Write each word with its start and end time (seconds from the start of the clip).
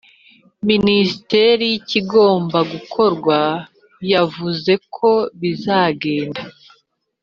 Minisiteri 0.69 1.63
y 1.71 1.75
ikigomba 1.79 2.59
gukorwa 2.71 3.39
yavuze 4.11 4.69
uko 4.79 5.09
bizagenda 5.39 6.41